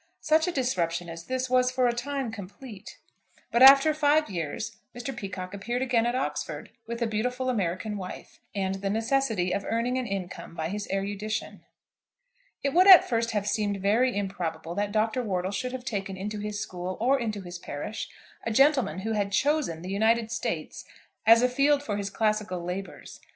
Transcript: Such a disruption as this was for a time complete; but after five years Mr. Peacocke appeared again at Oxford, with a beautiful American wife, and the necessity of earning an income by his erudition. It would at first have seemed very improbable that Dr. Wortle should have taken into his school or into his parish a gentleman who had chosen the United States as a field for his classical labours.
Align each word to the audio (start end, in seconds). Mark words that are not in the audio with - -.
Such 0.21 0.47
a 0.47 0.51
disruption 0.51 1.09
as 1.09 1.25
this 1.25 1.47
was 1.47 1.69
for 1.69 1.85
a 1.87 1.93
time 1.93 2.31
complete; 2.31 2.97
but 3.51 3.61
after 3.61 3.93
five 3.93 4.31
years 4.31 4.77
Mr. 4.95 5.15
Peacocke 5.15 5.53
appeared 5.53 5.83
again 5.83 6.07
at 6.07 6.15
Oxford, 6.15 6.71
with 6.87 7.03
a 7.03 7.05
beautiful 7.05 7.51
American 7.51 7.97
wife, 7.97 8.39
and 8.55 8.81
the 8.81 8.89
necessity 8.89 9.53
of 9.53 9.63
earning 9.63 9.99
an 9.99 10.07
income 10.07 10.55
by 10.55 10.69
his 10.69 10.87
erudition. 10.91 11.61
It 12.63 12.73
would 12.73 12.87
at 12.87 13.07
first 13.07 13.29
have 13.33 13.45
seemed 13.45 13.77
very 13.77 14.17
improbable 14.17 14.73
that 14.73 14.91
Dr. 14.91 15.21
Wortle 15.21 15.51
should 15.51 15.71
have 15.71 15.85
taken 15.85 16.17
into 16.17 16.39
his 16.39 16.59
school 16.59 16.97
or 16.99 17.19
into 17.19 17.41
his 17.41 17.59
parish 17.59 18.09
a 18.43 18.49
gentleman 18.49 19.01
who 19.01 19.11
had 19.11 19.31
chosen 19.31 19.83
the 19.83 19.91
United 19.91 20.31
States 20.31 20.83
as 21.27 21.43
a 21.43 21.47
field 21.47 21.83
for 21.83 21.97
his 21.97 22.09
classical 22.09 22.63
labours. 22.63 23.21